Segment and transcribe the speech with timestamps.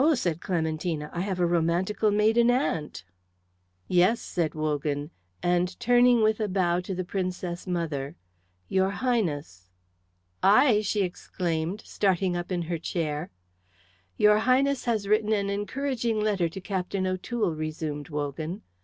[0.15, 3.03] said Clementina, "I have a romantical maiden aunt."
[3.87, 5.11] "Yes," said Wogan,
[5.43, 8.15] and turning with a bow to the Princess mother;
[8.67, 9.69] "your Highness."
[10.41, 13.29] "I?" she exclaimed, starting up in her chair.
[14.17, 18.63] "Your Highness has written an encouraging letter to Captain O'Toole," resumed Wogan.